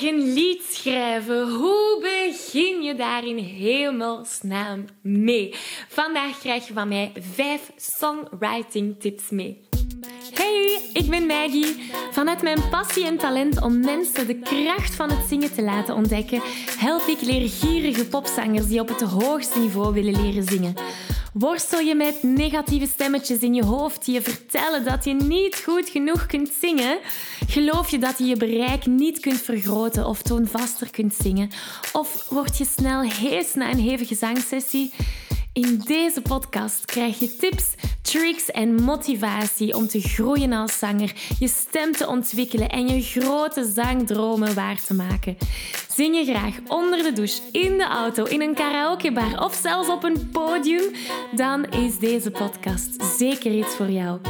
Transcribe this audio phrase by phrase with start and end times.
[0.00, 1.50] eigen lied schrijven.
[1.50, 5.54] Hoe begin je daar in hemelsnaam mee?
[5.88, 9.60] Vandaag krijg je van mij vijf songwriting tips mee.
[10.34, 11.90] Hey, ik ben Maggie.
[12.10, 16.40] Vanuit mijn passie en talent om mensen de kracht van het zingen te laten ontdekken,
[16.78, 20.74] help ik leergierige popzangers die op het hoogste niveau willen leren zingen.
[21.32, 25.88] Worstel je met negatieve stemmetjes in je hoofd die je vertellen dat je niet goed
[25.88, 26.98] genoeg kunt zingen?
[27.48, 31.50] Geloof je dat je je bereik niet kunt vergroten of toonvaster kunt zingen?
[31.92, 34.92] Of word je snel hees na een hevige zangsessie?
[35.52, 37.64] In deze podcast krijg je tips,
[38.02, 43.72] tricks en motivatie om te groeien als zanger, je stem te ontwikkelen en je grote
[43.74, 45.36] zangdromen waar te maken.
[45.98, 50.04] Zing je graag onder de douche, in de auto, in een karaokebar of zelfs op
[50.04, 50.92] een podium?
[51.32, 54.20] Dan is deze podcast zeker iets voor jou.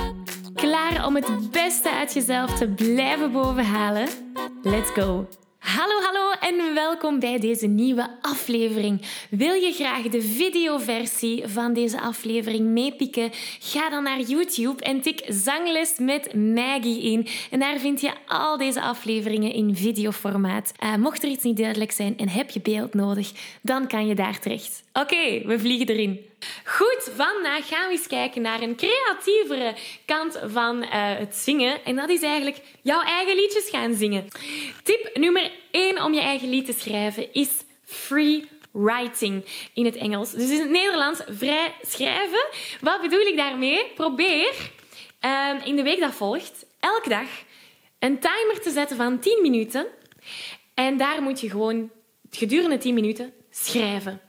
[0.55, 4.09] Klaar om het beste uit jezelf te blijven bovenhalen?
[4.63, 5.27] Let's go!
[5.59, 9.03] Hallo, hallo en welkom bij deze nieuwe aflevering.
[9.31, 13.31] Wil je graag de videoversie van deze aflevering meepikken?
[13.59, 17.27] Ga dan naar YouTube en tik Zangles met Maggie in.
[17.51, 20.73] En daar vind je al deze afleveringen in videoformaat.
[20.85, 24.15] Uh, mocht er iets niet duidelijk zijn en heb je beeld nodig, dan kan je
[24.15, 24.83] daar terecht.
[24.93, 26.28] Oké, we vliegen erin.
[26.65, 31.85] Goed, vandaag gaan we eens kijken naar een creatievere kant van uh, het zingen.
[31.85, 34.29] En dat is eigenlijk jouw eigen liedjes gaan zingen.
[34.83, 37.51] Tip nummer 1 om je eigen lied te schrijven is
[37.85, 39.45] free writing
[39.75, 40.31] in het Engels.
[40.31, 42.47] Dus in het Nederlands vrij schrijven.
[42.81, 43.93] Wat bedoel ik daarmee?
[43.95, 44.71] Probeer
[45.25, 47.29] uh, in de week dat volgt elke dag
[47.99, 49.87] een timer te zetten van 10 minuten.
[50.75, 51.91] En daar moet je gewoon
[52.31, 54.28] gedurende 10 minuten schrijven.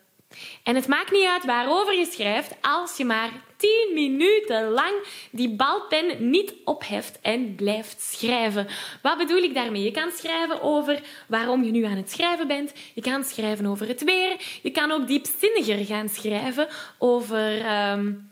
[0.63, 4.93] En het maakt niet uit waarover je schrijft, als je maar 10 minuten lang
[5.31, 8.67] die balpen niet opheft en blijft schrijven.
[9.01, 9.83] Wat bedoel ik daarmee?
[9.83, 12.73] Je kan schrijven over waarom je nu aan het schrijven bent.
[12.93, 14.35] Je kan schrijven over het weer.
[14.61, 17.65] Je kan ook diepzinniger gaan schrijven over.
[17.91, 18.28] Um,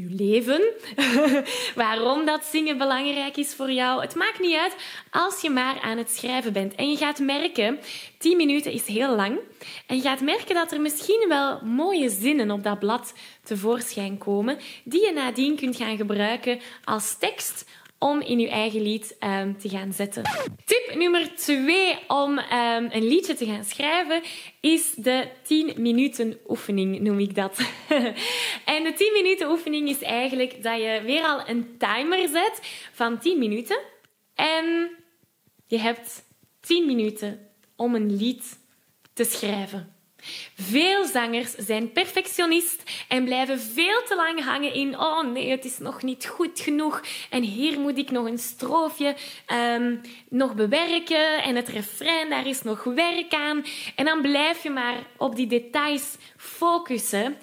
[0.00, 0.62] uw leven,
[1.82, 4.00] waarom dat zingen belangrijk is voor jou.
[4.00, 4.76] Het maakt niet uit
[5.10, 6.74] als je maar aan het schrijven bent.
[6.74, 7.78] En je gaat merken,
[8.18, 9.38] 10 minuten is heel lang.
[9.86, 13.12] En je gaat merken dat er misschien wel mooie zinnen op dat blad
[13.42, 17.64] tevoorschijn komen, die je nadien kunt gaan gebruiken als tekst
[18.02, 20.22] om in je eigen lied um, te gaan zetten.
[20.64, 24.22] Tip nummer twee om um, een liedje te gaan schrijven
[24.60, 27.58] is de 10 minuten oefening, noem ik dat.
[28.74, 32.60] en de 10 minuten oefening is eigenlijk dat je weer al een timer zet
[32.92, 33.78] van 10 minuten.
[34.34, 34.90] En
[35.66, 36.22] je hebt
[36.60, 38.58] 10 minuten om een lied
[39.12, 39.99] te schrijven.
[40.54, 45.78] Veel zangers zijn perfectionist en blijven veel te lang hangen in oh nee, het is
[45.78, 49.16] nog niet goed genoeg en hier moet ik nog een stroofje
[49.76, 53.64] um, nog bewerken en het refrein, daar is nog werk aan.
[53.94, 57.36] En dan blijf je maar op die details focussen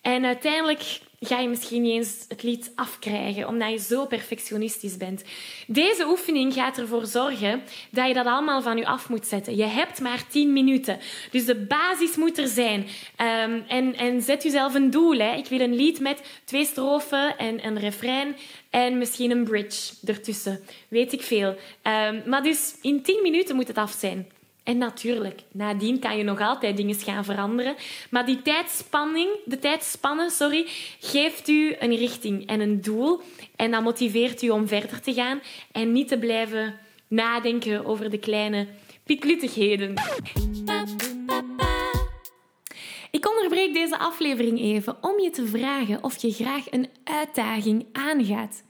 [0.00, 0.82] en uiteindelijk
[1.26, 5.22] ga je misschien niet eens het lied afkrijgen, omdat je zo perfectionistisch bent.
[5.66, 9.56] Deze oefening gaat ervoor zorgen dat je dat allemaal van je af moet zetten.
[9.56, 10.98] Je hebt maar 10 minuten.
[11.30, 12.80] Dus de basis moet er zijn.
[12.80, 15.18] Um, en, en zet jezelf een doel.
[15.18, 15.34] Hè.
[15.36, 18.36] Ik wil een lied met twee strofen en een refrein
[18.70, 20.60] en misschien een bridge ertussen.
[20.88, 21.48] Weet ik veel.
[21.82, 24.28] Um, maar dus in 10 minuten moet het af zijn.
[24.64, 27.74] En natuurlijk, nadien kan je nog altijd dingen gaan veranderen.
[28.10, 30.66] Maar die tijdspanning, de tijdspannen, sorry,
[31.00, 33.20] geeft u een richting en een doel.
[33.56, 35.40] En dat motiveert u om verder te gaan
[35.72, 38.66] en niet te blijven nadenken over de kleine
[39.04, 39.94] pikluttigheden.
[43.10, 48.62] Ik onderbreek deze aflevering even om je te vragen of je graag een uitdaging aangaat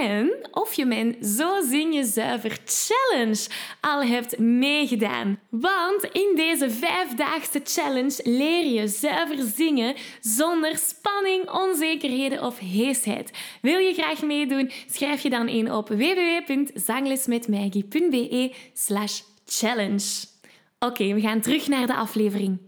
[0.00, 3.46] en of je mijn Zo Zing Je Zuiver Challenge
[3.80, 5.38] al hebt meegedaan.
[5.50, 13.30] Want in deze vijfdaagse challenge leer je zuiver zingen zonder spanning, onzekerheden of heesheid.
[13.62, 14.70] Wil je graag meedoen?
[14.86, 20.26] Schrijf je dan in op www.zanglesmetmaggie.be slash challenge.
[20.78, 22.58] Oké, we gaan terug naar de aflevering.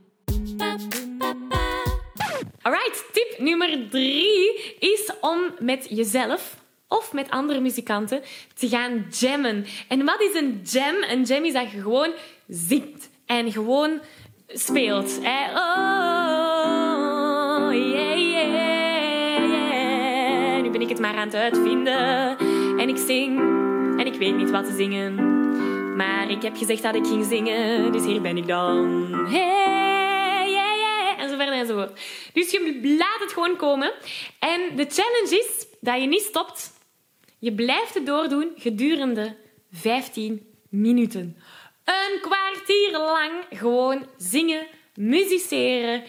[2.62, 8.22] Alright, tip nummer drie is om met jezelf of met andere muzikanten
[8.54, 9.66] te gaan jammen.
[9.88, 10.94] En wat is een jam?
[11.02, 12.12] Een jam is dat je gewoon
[12.48, 14.00] zingt en gewoon
[14.46, 15.18] speelt.
[15.18, 15.24] Oh,
[17.72, 18.52] yeah, yeah,
[19.50, 20.62] yeah.
[20.62, 22.38] Nu ben ik het maar aan het uitvinden.
[22.78, 23.38] En ik zing
[23.98, 25.34] en ik weet niet wat te zingen.
[25.96, 29.08] Maar ik heb gezegd dat ik ging zingen, dus hier ben ik dan.
[29.28, 31.18] Hey, yeah, yeah.
[31.18, 32.00] En zo verder en zo voort.
[32.32, 33.92] Dus je laat het gewoon komen.
[34.38, 36.74] En de challenge is dat je niet stopt
[37.38, 39.36] je blijft het doordoen gedurende
[39.72, 41.36] 15 minuten.
[41.84, 46.02] Een kwartier lang gewoon zingen, musiceren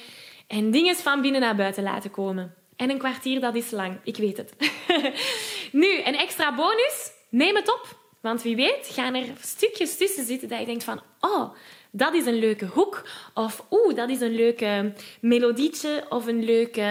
[0.47, 2.56] en dingen van binnen naar buiten laten komen.
[2.75, 4.00] En een kwartier, dat is lang.
[4.03, 4.53] Ik weet het.
[5.71, 7.12] nu, een extra bonus.
[7.30, 8.06] Neem het op.
[8.21, 11.01] Want wie weet gaan er stukjes tussen zitten dat je denkt van...
[11.19, 11.53] Oh,
[11.91, 13.03] dat is een leuke hoek.
[13.33, 16.06] Of oeh, dat is een leuke melodietje.
[16.09, 16.81] Of een, leuke,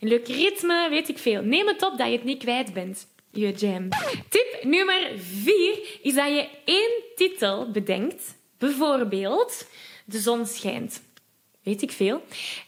[0.00, 1.42] een leuk ritme, weet ik veel.
[1.42, 3.06] Neem het op dat je het niet kwijt bent.
[3.30, 3.88] Je jam.
[4.28, 8.36] Tip nummer vier is dat je één titel bedenkt.
[8.58, 9.66] Bijvoorbeeld
[10.04, 11.02] De zon schijnt.
[11.62, 12.22] Weet ik veel.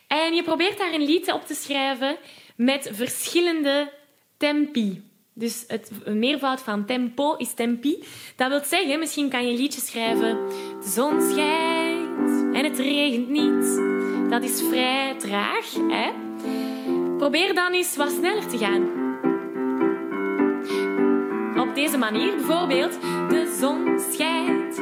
[0.06, 2.16] En je probeert daar een lied op te schrijven
[2.56, 3.92] met verschillende
[4.36, 5.10] tempi.
[5.32, 8.04] Dus het meervoud van tempo is tempi.
[8.36, 10.36] Dat wil zeggen, misschien kan je een liedje schrijven.
[10.80, 13.80] De zon schijnt en het regent niet.
[14.30, 15.74] Dat is vrij traag.
[15.74, 16.10] Hè?
[17.16, 19.00] Probeer dan eens wat sneller te gaan.
[21.80, 23.00] Deze manier bijvoorbeeld.
[23.28, 24.78] De zon schijnt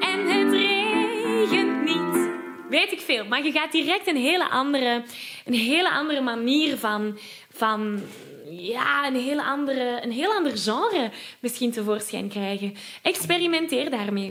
[0.00, 2.30] en het regent niet.
[2.68, 3.24] Weet ik veel.
[3.24, 5.02] Maar je gaat direct een hele andere,
[5.44, 7.18] een hele andere manier van,
[7.52, 8.00] van
[8.48, 11.10] ja, een, heel andere, een heel ander genre
[11.40, 12.74] misschien tevoorschijn krijgen.
[13.02, 14.26] Experimenteer daarmee.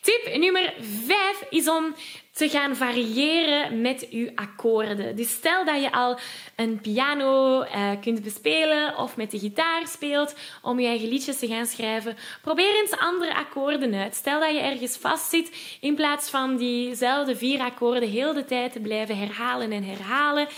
[0.00, 0.74] Tip nummer
[1.06, 1.94] 5 is om
[2.32, 5.16] te gaan variëren met je akkoorden.
[5.16, 6.18] Dus stel dat je al
[6.56, 11.46] een piano uh, kunt bespelen of met de gitaar speelt om je eigen liedjes te
[11.46, 12.16] gaan schrijven.
[12.42, 14.14] Probeer eens andere akkoorden uit.
[14.14, 18.80] Stel dat je ergens vastzit in plaats van diezelfde vier akkoorden heel de tijd te
[18.80, 20.48] blijven herhalen en herhalen.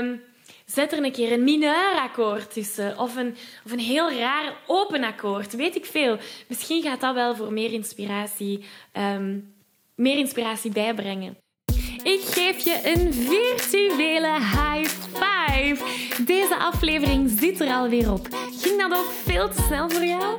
[0.00, 0.22] Um,
[0.64, 5.56] Zet er een keer een mineurakkoord tussen of een, of een heel raar open akkoord.
[5.56, 6.18] Weet ik veel.
[6.48, 9.54] Misschien gaat dat wel voor meer inspiratie, um,
[9.94, 11.36] meer inspiratie bijbrengen.
[12.02, 15.76] Ik geef je een virtuele high five.
[16.24, 18.28] Deze aflevering zit er alweer op.
[18.60, 20.38] Ging dat ook veel te snel voor jou?